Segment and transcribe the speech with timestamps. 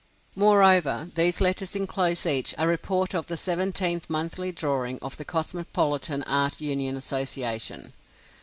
[0.35, 6.23] Moreover, these letters inclose each a "report of the seventeenth monthly drawing of the Cosmopolitan
[6.23, 7.93] Art Union Association."